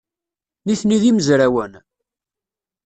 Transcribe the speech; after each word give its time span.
Nitni 0.65 0.97
d 1.01 1.03
imezrawen? 1.09 1.73